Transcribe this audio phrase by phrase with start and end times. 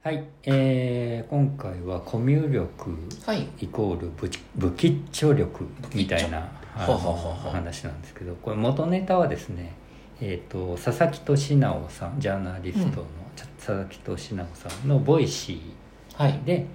[0.00, 3.48] はい、えー、今回はコミュ力はい。
[3.58, 9.74] イコール武武吉著力みたいな話なんですけどこれ元ネタはですね、
[10.20, 13.06] えー、と佐々木俊直さんジャーナリストの
[13.36, 15.60] 佐々木俊直さんのボイシ
[16.14, 16.32] はい。
[16.32, 16.66] ーで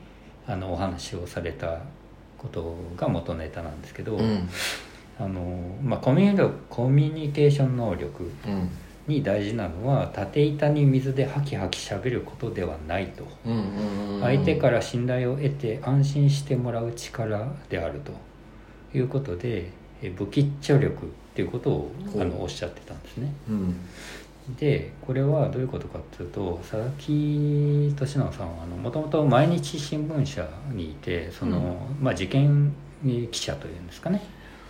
[0.46, 1.80] あのお話をされた
[2.38, 4.50] ことが元ネタなんですけど、うん。
[5.18, 8.70] あのまあ、コミュ力コミュニケーション能力うん
[9.08, 13.26] に大事なのは縦板に水でハキハキしゃべることではないと。
[13.46, 18.14] うんうんうん相手から信頼を得て安心してもらう力であると
[18.98, 19.70] いうことで
[20.02, 23.34] え武吉著力っていうことをあのおっしゃってたんですね。
[23.50, 23.76] うん
[24.58, 32.74] でこれはどういうことかっていうと佐々木俊直さんはもともと毎日新聞社にいてその、まあ、事件
[33.32, 34.22] 記者というんですかね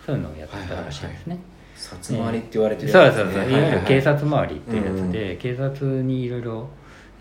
[0.05, 1.39] そういうのをやってたらしいんですね。
[1.75, 6.69] 札回りって言われてるそうやつそうそう、ねいわゆる警は察周りっていうやつうんで、警察にいろいろ、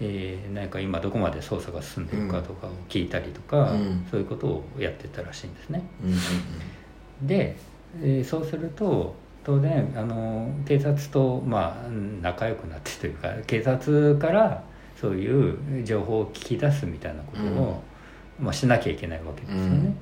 [0.00, 4.06] えーなんか今どこまで捜査が進んでいるかとかを聞いたりとか、うん。
[4.10, 5.82] そういうことをやってたらしいんですね。
[6.04, 7.56] いはいで、
[8.02, 11.90] えーそうすると当然あの警察と、まあ、
[12.22, 14.62] 仲良くなってというか警察から
[15.00, 17.82] そういう情報を聞き出すみたいなことを、
[18.40, 19.94] まあ、しなきゃいけないわけですよね。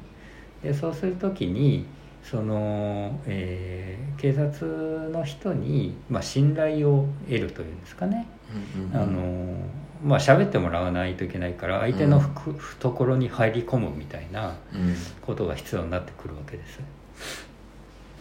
[0.63, 1.87] でそうする時に
[2.23, 8.29] その、えー警察の人に、まあ、信頼を得るというんですかね。
[8.77, 16.81] うんうんうんあのまあ喋ってもらわないといけないから相手のふく懐に入り込むみたいなうんことが必要になってくるわけです。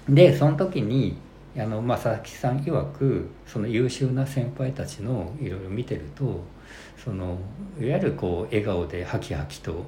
[0.09, 1.17] でその時に
[1.58, 6.44] あの、まあ、佐々木さん曰くその優秀な先輩たちのいろいろ見てると
[7.03, 7.38] その
[7.80, 9.86] いわゆるこう笑顔でハキハキと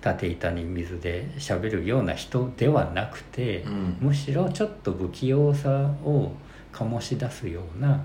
[0.00, 6.32] 縦板に水で喋るような人ではなくて、うんむしろちょっと不器用さを
[6.72, 8.00] 醸し出すような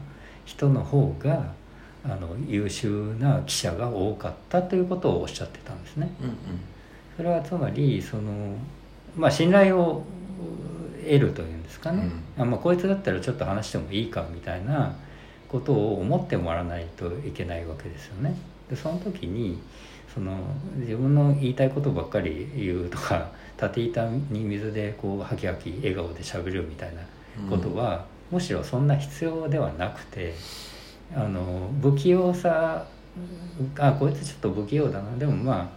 [0.45, 1.53] 人の方が
[2.03, 6.09] あの優秀な記者が多かったということをおっしゃってたんですね。
[6.21, 6.37] うん
[7.15, 8.57] それはつまりその、
[9.15, 10.03] まあ、信頼を
[11.05, 14.95] 得るというんですかね、あまあ、こいつだったらちょっと話してもいいかみたいな
[15.47, 18.35] ことを思ってもらわないといけないわけですよね。
[18.69, 19.59] でその時に
[20.13, 20.37] その
[20.77, 27.01] 自分の言いたいことばっかり言うとか 縦板に水でこうハキハキ笑顔でしゃべるみたいな
[27.49, 30.33] ことは、むしろそんな必要ではなくて
[31.15, 32.85] あの不器用さ
[33.77, 35.17] あこいつちょっと不器用だな。
[35.17, 35.71] でもま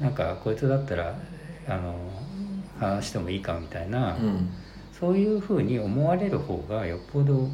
[0.00, 1.14] あなんかこいつだったら
[1.68, 1.94] あの
[2.78, 4.50] 話してもいいかみたいな、うん。
[4.98, 7.48] そういうふうに思われる方がよっぽど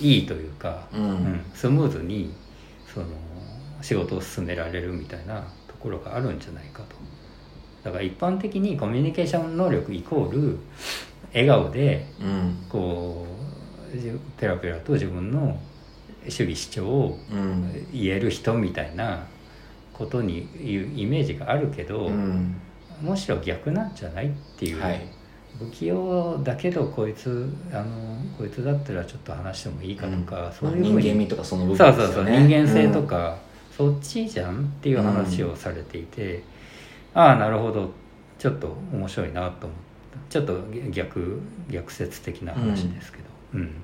[0.00, 1.02] いいというか、うん。
[1.02, 2.32] うんスムーズに
[2.86, 3.06] その
[3.86, 6.96] 仕事を進められるみたいなところがあるんじゃないかと。
[7.84, 10.58] だから一般的にコミュニケーション能力イコール
[11.32, 12.66] 笑顔でうん。
[12.68, 13.24] こ
[13.94, 15.56] うじペラペラと自分の
[16.28, 17.86] 主義主張をうん。
[17.92, 19.28] 言える人みたいな
[19.92, 22.56] ことにいうイメージがあるけど、うん。
[23.00, 25.06] むしろ逆なんじゃないっていう、はい。
[25.60, 33.38] 不器用だけどこいつあのこいつだったらちょっと話してもいいかとか、そういうふうに人間味とかその部分そうそうそう、人間性とか、
[33.76, 34.60] そっちじゃん？
[34.60, 36.42] っていう話をされていて、
[37.14, 37.90] ああなるほど。
[38.38, 39.78] ちょっと面白いなと思っ
[40.12, 40.30] た。
[40.30, 40.60] ちょっと
[40.90, 43.74] 逆逆説的な話ですけど、うん。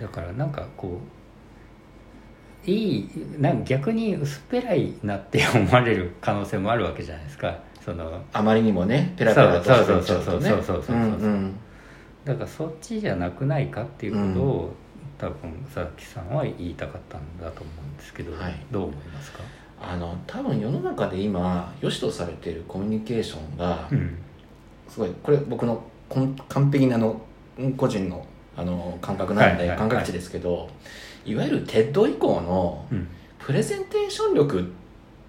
[0.00, 1.00] だからなんかこ
[2.66, 7.58] ういいなんか逆に薄っぺらいなって思われる可能性もあるわけじゃないですか。
[7.84, 11.56] そのあまりにもねペラペラとそうそうしちゃうとねそうそうそうそうそううんうん
[12.24, 14.74] だからそっちじゃなくないかっていうことを、
[15.18, 18.54] 多分佐々木さんは言いたかったんだと思うんですけど、はい。
[18.70, 19.40] どう思いますか、
[19.80, 24.18] あの多分世の中で今良しとされているコミュニケーションがうん。
[24.88, 25.82] すごいこれ僕の
[26.48, 27.20] 完璧なあの
[27.76, 30.68] 個人のあの感覚なんで、感覚値ですけど
[31.24, 33.06] いわゆる TED 以降のうん、
[33.38, 34.72] プレゼンテーション力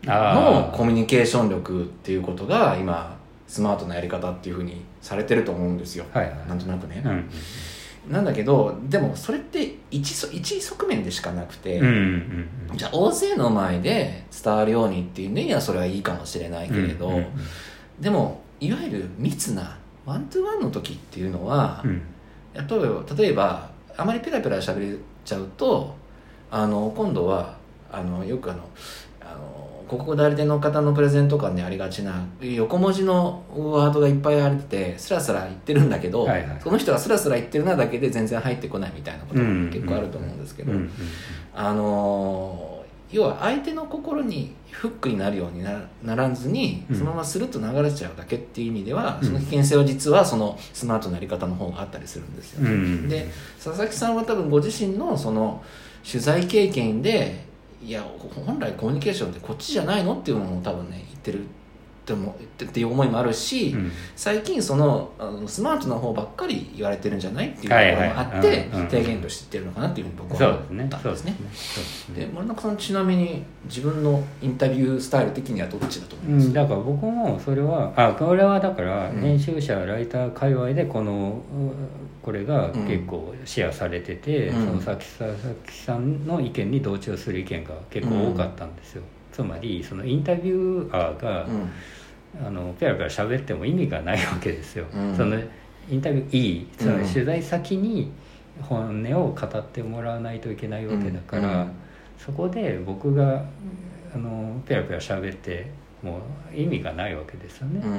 [0.07, 3.15] あのコーミュニケーション力っていうことが今
[3.47, 6.47] スマートなやり方っていうふうにされてると思うんですよ、はいはい。
[6.47, 7.03] なんとなくね。
[7.05, 7.29] う、ん
[8.09, 12.77] なんだけどでもそれって一そ一側面でしかなくて、うんうんうん。
[12.77, 17.25] じゃあ大勢の前で伝わるようにっていうねいやそれはいいかもしれないけれど、うんうん
[17.99, 22.01] でもいわゆる密なワントゥーワンの時っていうのは、うん。
[22.53, 25.95] 例えば例えばあまりペラペラ喋れちゃうと
[26.49, 27.57] あの今度は
[27.91, 28.61] あのよくあの
[29.21, 36.61] あの広告代理店の方のプレゼンとかにありがちな横文字のワードがいっぱいあれててスラスラ言ってるんだけど、はいはい。
[36.63, 40.91] その人がスラスラ言ってるなだけで全然入ってこないみたいなことがうん結構あると思うんですけど、うんうん
[41.53, 46.95] あのー要は相手の心にフックになるようになならずにうん。
[46.95, 49.27] そのままスルッと流れちゃうだけっていう意味では、うん。
[49.27, 53.09] その危険性は実はそのスマートなやり方の方があったりするんですよね、うん。
[53.09, 53.27] で
[53.61, 55.61] 佐々木さんは多分ご自身のその
[56.09, 57.50] 取材経験で
[57.83, 58.03] いや
[58.45, 61.45] 本来コミュニケーションってこっちじゃないのっていうのも多分ね言ってる
[62.13, 63.91] ってもっていう思いもあるし、うん。
[64.15, 70.77] 最近そのあのスマートな方ばっかり言われてるんじゃないっていうところもあって、提言として言ってるのかなっていうふうに僕そうは思ですね。
[70.79, 71.35] そうったんですすね。
[71.41, 72.25] ですね。
[72.25, 82.87] で森中さんちなみに自分のインタビュースタイル的にはどっちだと思いうます、ん、だから僕もそれはあこれはだからうん編集者、ライター界隈でこのうこれがうん。
[82.87, 84.81] 結構シェアされてて、うん。
[84.81, 91.69] その佐々木さんの意見に同調する意見が結構多かったんですよ、つまりそのインタビュアーが、うん
[92.39, 95.15] あのペラペラ喋っても意味がないわけですよ、うん。
[95.15, 95.37] その
[95.89, 97.03] インタビューいいつまうん。
[97.03, 98.11] り取材先に
[98.61, 101.71] 本音を語ってもらわないといけないわけだから、うん。
[102.17, 103.43] そこで僕が
[104.13, 106.19] あのペラペラ喋っても
[106.53, 107.91] う意味がないわけですよね、うん。
[107.91, 107.95] う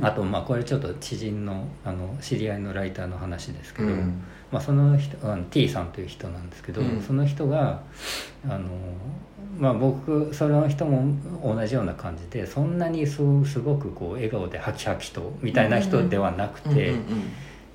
[0.00, 0.04] ん。
[0.04, 4.22] あとまあこれちょっと知人のあの知り合いのライターの話ですけど、うん。
[4.50, 7.02] まあ、その人あの T さんという人なんですけど、うん。
[7.02, 7.82] その人が
[8.44, 8.68] あの、
[9.56, 16.94] まあ、僕その人も同じような感じでそんなにそうすごくこう笑顔でハキハキとみたいな人ではなくて、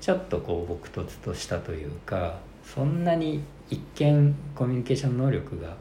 [0.00, 5.76] ちょっとこう朴突としたというかそんなに一見コミュニケーション能力が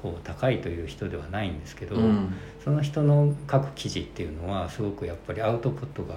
[0.00, 2.32] こう高いという人ではないんですけど、うん。
[2.64, 6.14] その人の書く記事っていうのはすごくやっぱりアウトプットが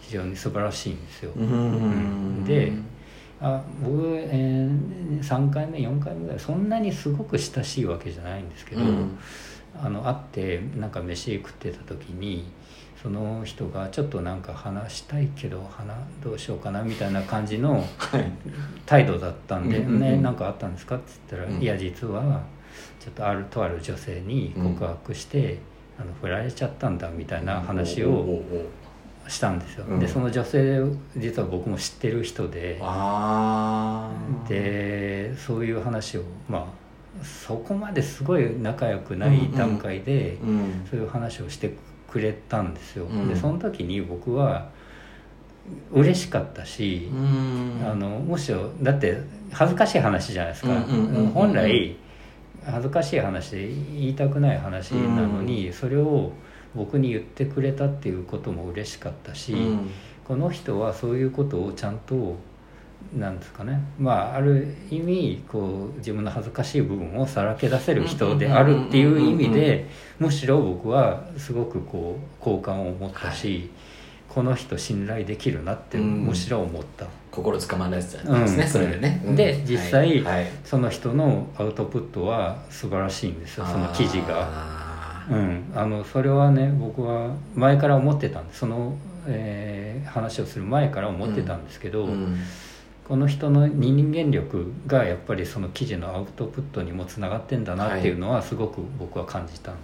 [0.00, 1.32] 非常に素晴らしいんですよ。
[2.46, 2.72] で
[3.40, 9.18] あ僕、えー3回目4回目ぐらいそんなにすごく親しいわけじゃないんですけど、うん。
[9.82, 12.44] あの会ってなんか飯食ってた時に
[13.02, 15.94] その人がちょっとなんか話したいけど話
[16.24, 18.30] どうしようかなみたいな感じのはい。
[18.86, 20.00] 態度だったんで「うんうんうん。
[20.00, 21.62] ねなんかあったんですか?」って言ったら「うん。
[21.62, 22.40] いや実は
[23.00, 25.58] ちょっとあるとある女性に告白して、
[25.98, 28.42] あの振られちゃったんだ」みたいな話を
[29.28, 29.84] したんですよ。
[29.88, 30.00] うん。
[30.00, 30.80] でその女性
[31.16, 32.78] 実は僕も知ってる人で。
[32.82, 40.86] ああでそういう話をまあそこまですごい仲良くない段階でうん。
[40.90, 41.74] そういう話をして
[42.10, 43.28] くれたんですよ、うん。
[43.28, 44.68] でその時に僕は
[45.92, 47.80] 嬉しかったしう、ん。
[47.84, 49.18] あのむしろだって
[49.50, 50.68] 恥ずかしい話じゃないですか、
[51.34, 51.96] 本来
[52.64, 56.32] 恥ずかしい話で言いたくない話なのに、それを
[56.76, 59.90] 僕に言ってくれたっていうことも嬉しかったし、うん。
[60.24, 62.36] この人はそういうことをちゃんと
[63.14, 63.80] なんですかね。
[63.98, 69.88] まあある意味こう自分の恥ずかしい部分をさらけ出せる人であるっていう意味で
[70.18, 73.70] むしろ僕はすごくこう好感を持ったし、
[74.28, 76.24] この人信頼できるなってうん。
[76.26, 78.68] むしろ思った、心つかまれてたんですね、うん。
[78.68, 79.36] それでね、うん。
[79.36, 80.42] で実際はい。
[80.42, 84.75] はいその人のアウトプットは素晴らしいんですよその記事が。
[85.30, 88.96] あうん、あのそれはね僕は前から思ってたんですその、
[89.26, 92.38] えー話をする前から思ってたんですけど、ーうん。
[93.06, 99.76] この人の人間力がやっぱりその記事のアウトプットにもつながってんだなっていうのはすごく僕は感じたん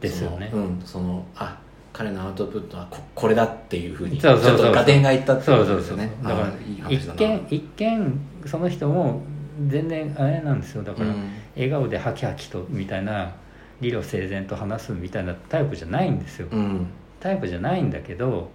[0.00, 0.48] ですよね。
[0.50, 0.82] そのうん。
[0.84, 1.58] そのあ
[1.92, 9.22] 彼のアウトプットはここれだっていうふうにちょっと合点がいったっていそうそうそうことですよねだから一見一見その人も
[9.68, 10.82] 全然あれなんですよ。
[10.82, 11.30] だから、うん。
[11.54, 13.32] 笑顔でハキハキとみたいな
[13.80, 16.86] 理路整然と話すみたいなタイプじゃないんですよ、うん。
[17.20, 18.50] タイプじゃないんだけど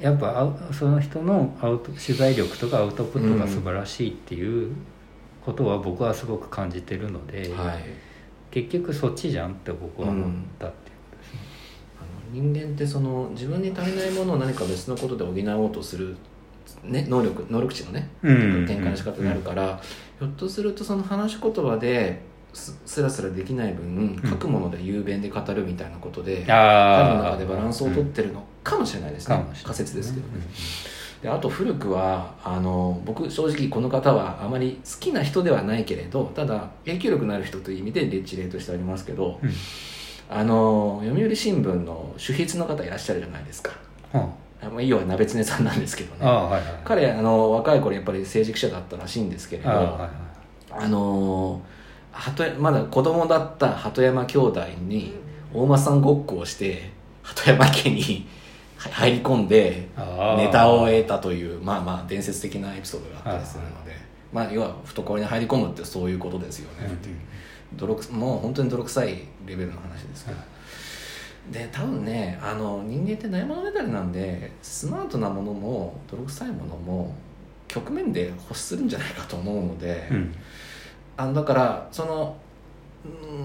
[0.00, 4.74] やっぱその人のアウト取材力とかアウトプットが素晴らしいっていう
[5.44, 7.84] ことは僕はすごく感じてるので、はい。
[8.50, 11.40] 結局そっちじゃんって僕は思ったっていうことですね。
[11.98, 16.16] あの人間ってその自分に足りないものを何か別のことで補おうとする、
[16.82, 18.66] ね、能力能力値のねうん。
[18.66, 19.80] 展開の仕方になるから、
[20.18, 22.20] ひょっとするとその話し言葉で
[22.52, 30.44] すすらすらできない分書くもので雄弁で語るみたいなことで、彼あの中でバランスをとってるのかもしれないですね、仮説ですけどね、
[31.22, 39.50] であと古くはあの僕正直この方はあまり好きな人ではないけれどただ影響力のある人という意味で一例としてありますけど、うん。
[40.32, 43.72] あの読売新聞の主筆の方いらっしゃるじゃないですか。
[44.12, 44.30] は
[44.62, 44.68] あ。
[44.68, 46.24] まあ要は鍋常さんなんですけどあ、ね。
[46.24, 50.10] ああはいはい彼あの若い頃やっぱり政治記者だったらしいんですけれどああはいはい。
[50.84, 51.60] あの
[52.12, 55.14] 鳩まだ子供だった鳩山兄弟に
[55.52, 56.90] 大間さんごっこをして
[57.22, 58.26] 鳩山家に
[58.76, 59.88] 入り込んで
[60.36, 63.92] ネタを得たというまあまあ伝説的なエピソードがあったりするので、
[64.32, 66.86] まあ要は懐に入り込むってそういうことですよね。
[66.86, 67.16] っていう、
[67.74, 70.38] 泥くもう本当に泥臭いレベルの話ですけど、
[71.50, 77.14] で多分ねあの人間って悩まメタルなんでスマートなものも泥臭いものも
[77.68, 80.34] 局面で欲するんじゃないかと思うので、うん
[81.20, 82.36] あのだからその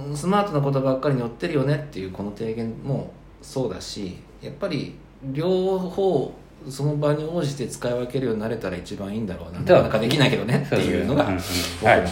[0.07, 4.95] うんスマートなことばっかりに寄ってるよねっていうこの提言もそうだしやっぱり
[5.33, 6.33] 両方
[6.69, 9.59] その場に応じて使い分けるようになれたら一番いいんだろうな。
[9.59, 10.63] なかなかできないけどね。
[10.65, 12.07] っていうのが僕らは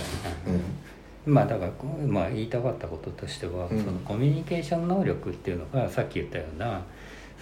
[1.26, 1.72] まあだから、
[2.06, 3.80] まあ、言いたかったこととしては、うん。
[3.80, 6.82] そのコミュニケーション能力っていうのがさっき言ったような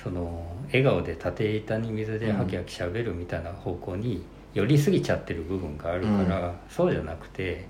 [0.01, 4.23] その笑顔で縦板に水でハキハキしゃべるみたいな方向に
[4.53, 7.65] 寄りすぎちゃってる部分があるから、そうじゃなくて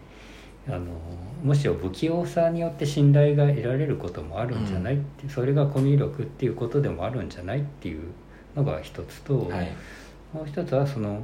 [0.68, 0.80] あの
[1.44, 8.04] むしろ不器用さによって信頼が得られることもあるんじゃないって、それがコミュ力っていうことでもあるんじゃないっていう
[8.56, 9.72] のが一つと、はい。
[10.34, 11.24] もう一つはその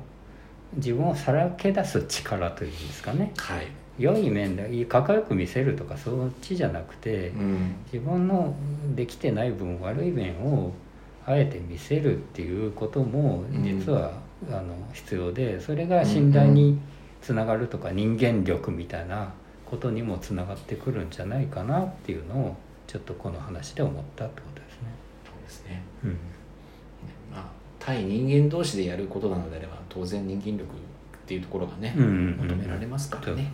[0.76, 3.32] 自分をさらけ出す力というんですかね。
[3.38, 3.68] はい。
[4.00, 7.76] 良い面でかっこよく見せるとかそっちじゃなくてうん。
[7.92, 8.56] 自分の
[8.96, 10.74] できてない分悪い面を
[11.26, 14.14] あえて見せるっていうことも実は、
[14.50, 16.80] あの必要でそれが信頼に
[17.28, 19.34] つながるとか人間力みたいな
[19.66, 22.56] ことにもつながってくるんじゃないかなっていうのを
[22.88, 24.88] ちょっとこの話で思ったってことですね。
[25.26, 25.84] そうですね。
[26.06, 26.12] うん。
[27.30, 27.46] まあ
[27.78, 30.68] 対人間同士でやることなのであれば当然人間力っ
[31.26, 33.52] ていうところがね、うんうんうん求められますからね。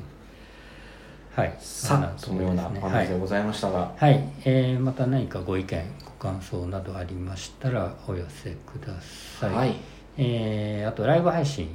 [1.35, 11.67] はい、さあそのようなお話でございましたが、はい、えーまた何かご意見ご感想などありましたらお寄せください、はいえーあとライブ配信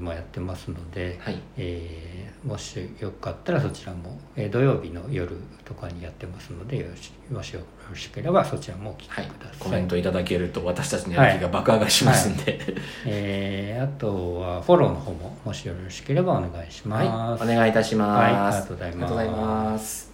[0.00, 1.40] もやってますので、はい。
[1.56, 12.60] えーもしよかったらそちらも、えー土曜日の夜とかにやってますのでよろしもしよろしければそちらもお聞きくはいださい、コメントいただけると私たちのやる気が爆上がりしますんで、
[13.06, 17.02] えーあとはフォローの方ももしよろしければお願いしま
[17.36, 18.24] す、はい、お願いいたします。
[18.24, 20.07] ありがとうございます